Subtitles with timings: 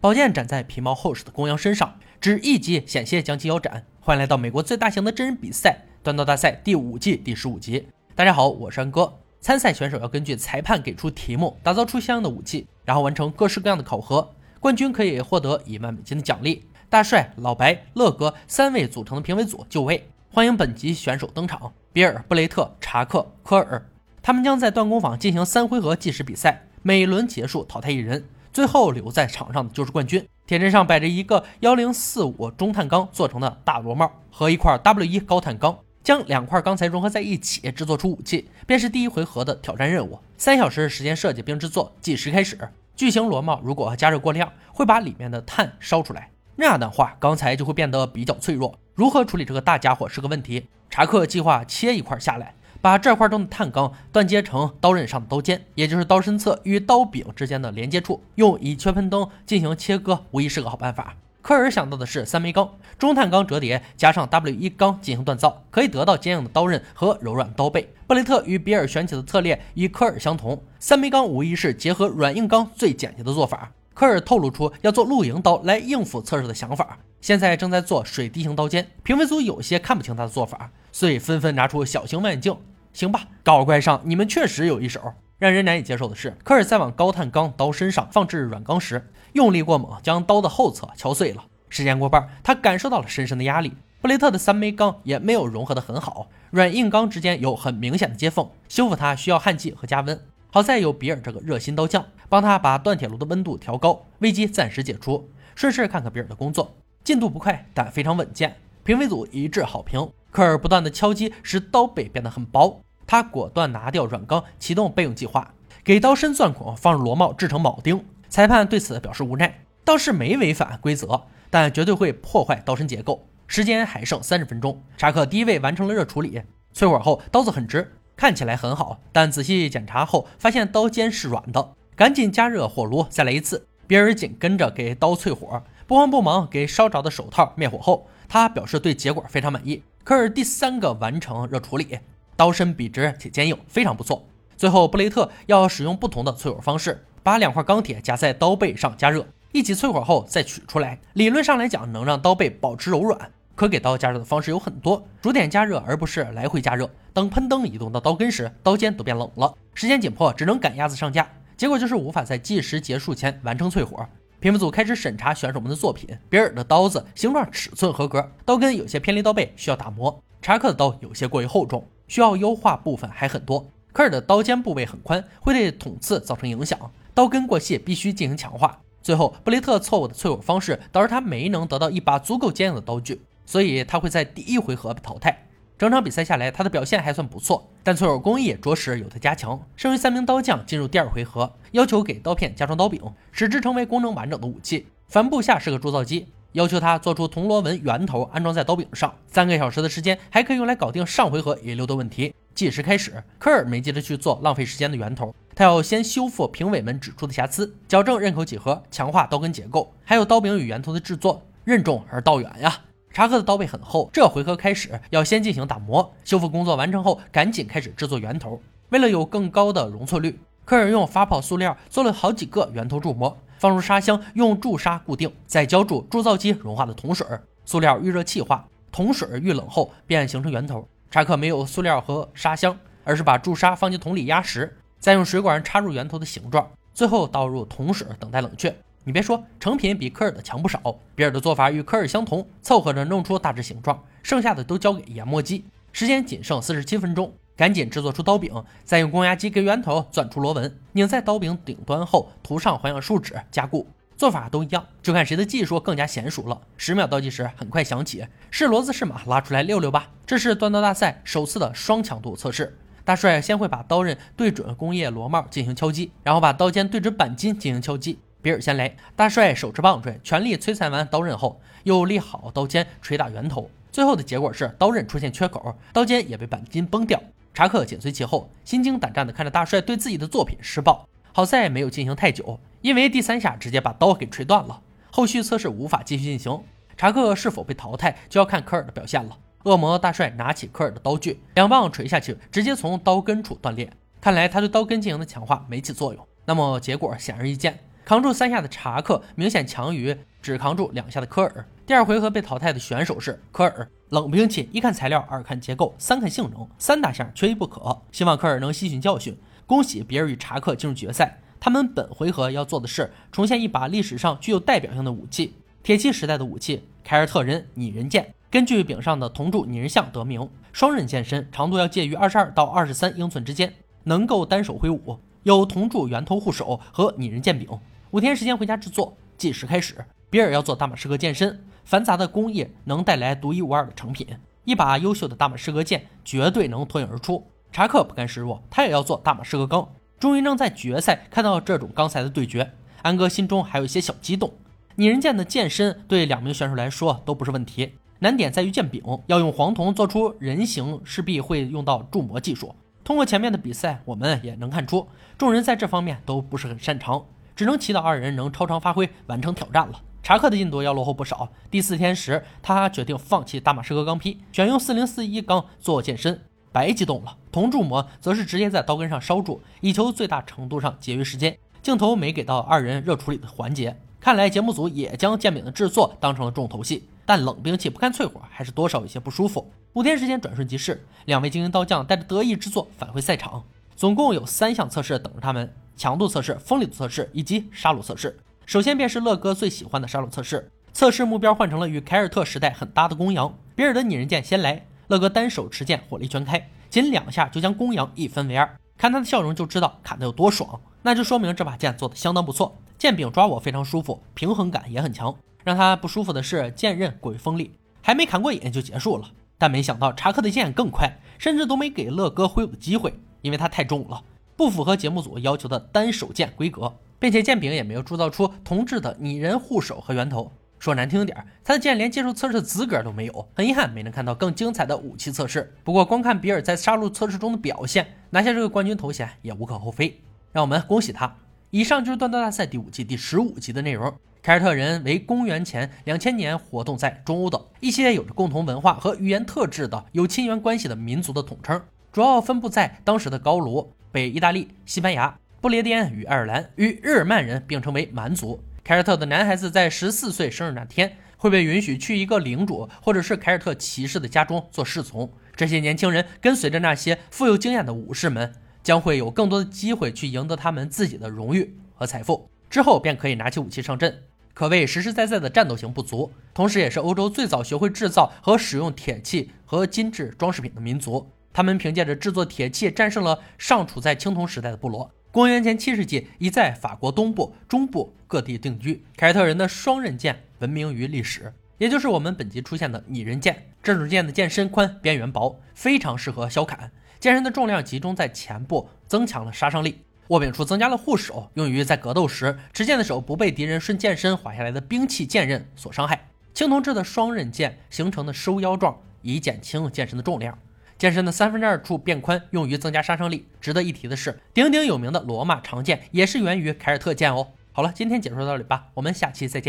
[0.00, 3.84] 宝剑斩在皮毛厚实的公羊身上，只一击险些将其腰斩。
[3.98, 7.88] 欢迎来到美国最大型的真人比赛——断刀大赛第五季第十五集。
[8.14, 9.12] 大家好，我是安哥。
[9.40, 14.32] 参赛选手要根据裁判给出题目，打造出相应的武器，然后完成各式各样的考核。
[14.60, 16.68] 冠军可以获得一万美金的奖励。
[16.88, 23.84] 大帅、老白、乐哥三位组成的评委组就位，欢迎本集选手登场：比尔、布雷特、查克、科尔。
[24.22, 28.22] 他们将在断工坊进行三回合计时比赛，每轮结束淘汰一人。
[28.52, 30.26] 最后留在场上的就是冠军。
[30.46, 40.18] 铁砧上摆着一个幺零四五中碳钢做成的大螺帽和一块 W 一高碳钢，将两块钢材融合在一起制作出武器，便是第一回合的挑战任务。
[40.36, 42.58] 三小时时间设计并制作，计时开始。
[42.96, 48.78] 巨型螺帽如果加热过量，会把里面的碳烧出来，那样的话钢材就会变得比较脆弱。
[48.94, 50.66] 如何处理这个大家伙是个问题。
[50.90, 52.54] 查克计划切一块下来。
[52.80, 61.16] 把这块中的碳钢断接成刀刃上的刀尖，也就是刀身侧与刀柄之间的连接处，用乙炔喷灯进行切割，无疑是个好办法。
[61.40, 67.88] 科尔想到的是三枚钢，中碳钢折叠加上 W 一钢进行锻造，可以得到坚硬的刀刃和柔软刀背。
[68.06, 73.72] 布雷特与比尔选取的策略与科尔相同，三枚钢无疑是结合软硬钢最简洁的做法。
[73.94, 78.86] 科尔透露出要做露营刀来应付测试的想法，现在正在做水滴型刀尖。
[79.02, 82.56] 评委组有些看不清他的做法，所以纷纷拿出小型望远镜。
[82.92, 85.00] 行吧，搞怪上，你们确实有一手。
[85.38, 91.44] 让人难以接受的是，科尔在往高碳钢刀身上放置软钢时，用力过猛，将刀的后侧敲碎了。
[91.68, 93.74] 时间过半，他感受到了深深的压力。
[94.00, 100.20] 布雷特的三枚钢也没有融合得很好，软硬钢之间有很明显的接缝，修复它需要焊剂和加温。
[100.50, 105.30] 好在有比尔这个热心刀匠，帮他把锻铁炉的温度调高，危机暂时解除。
[105.54, 108.56] 顺势看看比尔的工作，进度不快，但非常稳健。
[108.82, 110.10] 评委组一致好评。
[110.30, 112.80] 科尔不断的敲击，使刀背变得很薄。
[113.06, 118.04] 他果断拿掉软钢，启动备用计划，给刀身钻孔，放入螺帽制成铆钉。
[118.28, 123.26] 裁判对此表示无奈，倒是没违反规则，但绝对会破坏刀身结构。
[123.46, 126.42] 时间还剩三十分钟，查克第一位完成了热处理，
[126.74, 133.66] 淬火后刀子很直，看起来很好，但仔细检查后发现刀尖是软的，赶紧加热火炉再来一次。
[133.86, 139.82] 比尔紧跟着给刀淬火，不慌不忙给烧着的手套灭火后，他表示对结果非常满意。
[140.08, 141.98] 科尔第三个完成热处理。
[142.34, 144.26] 刀身笔直且坚硬，非常不错。
[144.56, 150.98] 最后，布雷特要使用不同的淬火方式，把两块钢铁夹在刀背上加热，一起淬火后再取出来。
[151.12, 153.30] 理论上来讲，能让刀背保持柔软。
[153.54, 156.88] 可给刀加热的方式有很多，逐点加热而不是来回加热。
[157.12, 159.54] 等喷灯移动到刀根时，刀尖都变冷了。
[159.74, 161.28] 时间紧迫，只能赶鸭子上架。
[161.54, 164.08] 结果就是无法在计时结束前完成淬火。
[164.40, 166.16] 评委组开始审查选手们的作品。
[166.28, 170.22] 比尔的刀子形状尺寸合格，刀根有些偏离刀背，需要打磨。
[170.40, 171.84] 查克的刀有些过于厚重。
[172.06, 173.66] 需要优化部分还很多。
[173.92, 176.78] 科尔的刀尖部位很宽，会对捅刺造成影响。
[177.12, 178.80] 刀根过细，必须进行强化。
[179.02, 185.47] 最后，布雷特错误的淬火方式导致他没能得到一把足够坚硬的刀具，所以他会在第一回合被淘汰。
[185.78, 189.62] 整场比赛下来，他的表现还算不错，但淬火工艺着实有待加强。
[189.76, 193.00] 剩余三名刀匠进入第二回合，要求给刀片加装刀柄，
[193.30, 194.88] 使之成为功能完整的武器。
[195.06, 196.26] 帆布下是个铸造机。
[196.52, 202.34] 要求他做出铜螺纹圆头安装在刀柄上，三个小时的时间还可以用来搞定上回合遗留的问题。
[202.56, 211.40] 计时开始，科尔没急着去做浪费时间的圆头，他要先修复评委们指出的瑕疵，矫正刃口几何，强化刀根结构，还有刀柄与圆头的制作。
[211.62, 212.80] 任重而道远呀！
[213.12, 216.14] 查克的刀背很厚，这回合开始要先进行打磨。
[216.24, 218.60] 修复工作完成后，赶紧开始制作圆头。
[218.90, 223.36] 为了有更高的容错率，科尔用发泡塑料做了好几个圆头铸模。
[223.58, 227.26] 放入砂箱，用注砂固定，再浇注铸造机融化的铜水。
[227.64, 230.86] 塑料遇热气化，铜水遇冷后便形成圆头。
[231.10, 238.72] 查克没有塑料和砂箱，而是把注砂放进桶里压实，再用水管插入圆头的形状，最后倒入铜水等待冷却。
[239.04, 240.80] 你别说，成品比科尔的强不少。
[241.14, 245.64] 比尔的做法与科尔相同，凑合着弄出大致形状，剩下的都交给研磨机。
[245.92, 247.32] 时间仅剩四十七分钟。
[247.56, 248.52] 赶紧制作出刀柄，
[248.84, 253.84] 再用攻压机给圆头钻出螺纹，拧在刀柄顶端后涂上环氧树脂加固。
[254.16, 256.60] 做法都一样，就看谁的技术更加娴熟了。
[256.76, 260.08] 十秒倒计时很快响起，是骡子是马，拉出来溜溜吧。
[260.24, 262.78] 这是断刀大赛首次的双强度测试。
[263.04, 268.20] 大帅先会把刀刃对准工业螺帽进行敲击，然后把刀尖对准钣金进行敲击。
[268.40, 273.70] 比尔先来，大帅手持棒槌，全力摧残完刀刃后，又立好刀尖捶打圆头。
[273.90, 277.20] 最后的结果是刀刃出现缺口，刀尖也被钣金崩掉。
[277.52, 281.08] 查克紧随其后，心惊胆战地看着大帅对自己的作品施暴。
[281.32, 284.80] 好在没有进行太久，因为第三下直接把刀给锤断了。
[285.10, 286.62] 后续测试无法继续进行，
[286.96, 289.36] 查克是否被淘汰就要看科尔的表现了。
[289.64, 293.90] 恶魔大帅拿起科尔的刀具，两棒锤下去，直接从刀根处断裂。
[294.20, 296.26] 看来他对刀根进行的强化没起作用。
[296.44, 301.68] 那么结果显而易见，扛住三下的查克明显强于只扛住两下的科尔。
[301.84, 303.86] 第二回合被淘汰的选手是科尔。
[304.08, 308.00] 冷兵器，一看材料，二看结构，三看性能，三大项缺一不可。
[308.10, 309.36] 希望科尔能吸取教训。
[309.66, 311.38] 恭喜比尔与查克进入决赛。
[311.60, 318.34] 他们本回合要做的是重现一把历史上具有代表性的武器——铁器时代的武器——凯尔特人拟人剑。
[318.50, 327.68] 根据柄上的铜铸拟人像得名，双刃剑身，长度要介于二十二到二十三英寸之间，能够单手挥舞，有铜铸圆头护手和拟人剑柄。
[328.10, 329.94] 五天时间回家制作，计时开始。
[330.30, 334.26] 比尔要做大马士革剑身，繁杂的工艺能带来独一无二的成品。
[334.64, 337.46] 一把优秀的大马士革剑绝对能脱颖而出。
[337.70, 339.86] 查克不甘示弱，他也要做大马士革钢。
[340.18, 342.72] 终于能在决赛看到这种钢材的对决，
[343.02, 344.50] 安哥心中还有一些小激动。
[344.94, 347.92] 拟人剑的剑身对两名选手来说都不是问题。
[348.20, 352.74] 难点在于剑柄，要用黄铜做出人形，势必会用到铸模技术。
[353.04, 355.06] 通过前面的比赛，我们也能看出，
[355.36, 357.24] 众人在这方面都不是很擅长，
[357.58, 360.00] 只能祈祷二人能超常发挥，完成挑战了。
[360.22, 361.48] 查克的进度要落后不少。
[361.68, 366.40] 第四天时，他决定放弃大马士革钢坯，选用四零四一钢做剑身，
[366.70, 367.36] 白激动了。
[367.50, 371.58] 铜铸模则是直接在刀根上烧铸，以求最大程度上节约时间。
[371.82, 377.08] 镜头没给到二人热处理的环节，看来节目组也将剑柄的制作当成了重头戏。
[377.26, 379.68] 但冷兵器不干淬火，还是多少有些不舒服。
[379.94, 383.64] 五天时间转瞬即逝，两位精英刀匠带着得意之作返回赛场。
[383.96, 388.38] 总共有三项测试等着他们：强度测试、锋利度测试以及杀戮测试。
[388.64, 393.52] 首先便是乐哥最喜欢的杀戮测试，测试目标换成了与凯尔特时代很搭的公羊。
[393.74, 398.78] 比尔的拟人剑先来，乐哥单手持剑，火力全开，仅两下就将公羊一分为二。
[398.96, 405.34] 看他的笑容就知道砍得有多爽，那就说明这把剑做的相当不错，剑柄抓握非常舒服，平衡感也很强。
[405.64, 407.72] 让他不舒服的是，剑刃过于锋利，
[408.02, 409.28] 还没砍过瘾就结束了。
[409.56, 413.12] 但没想到查克的剑更快，甚至都没给乐哥挥舞的机会，
[413.42, 414.22] 因为他太重了，
[414.58, 420.50] 不符合节目组要求的单手剑规格，并且剑柄也没有铸造出铜制的拟人护手和圆头。
[420.80, 423.48] 说难听点，他的剑连接受测试的资格都没有。
[423.54, 425.72] 很遗憾，没能看到更精彩的武器测试。
[425.84, 430.20] 不过，光看比尔在杀戮测试中的表现，拿下这个冠军头衔也无可厚非。
[430.50, 431.32] 让我们恭喜他。
[431.70, 434.12] 以上就是锻造大赛第五季第十五集的内容。
[434.42, 441.80] 凯尔特人为公元前两千年活动在中欧的一些有着共同文化和语言特质的有亲缘关系的民族的统称，
[442.10, 448.62] 主要分布在当时的高卢、北意大利、西班牙、不列颠与爱尔兰，与日耳曼人并称为蛮族。
[448.82, 455.30] 凯尔特的男孩子在十四岁生日那天会被允许去一个领主或者是凯尔特骑士的家中做侍从。
[455.54, 458.52] 这些年轻人跟随着那些富有经验的武士们，
[458.82, 464.22] 将会有更多的机会去赢得他们自己的荣誉和财富，之后便可以拿起武器上阵。
[464.54, 471.30] 可谓实实在在的战斗型不足，同时也是欧洲最早学会制造和使用铁器和金质装饰品的民族。
[471.52, 475.10] 他们凭借着制作铁器战胜了尚处在青铜时代的部落。
[475.30, 479.04] 公元前七世纪，已在法国东部、中部各地定居。
[479.16, 483.70] 凯尔特人的双刃剑闻名于历史，也就是我们本集出现的拟人剑。
[483.82, 486.90] 这种剑的剑身宽，边缘薄，非常适合削砍。
[487.20, 490.00] 剑身的重量集中在前部，增强了杀伤力。
[490.28, 496.28] 握柄处增加了护手，用于在格斗时持剑的手不被敌人顺剑身滑下来的兵器剑刃所伤害。
[496.52, 500.58] 青铜制的双刃剑形成的收腰状，以减轻剑身的重量。
[500.98, 503.46] 剑身的三分之二处变宽，用于增加杀伤力。
[503.60, 507.52] 值得一提的是，鼎鼎有名的罗马长剑也是源于凯尔特剑哦。
[507.70, 509.66] 好了，今天解说到这里吧，我们下期再见。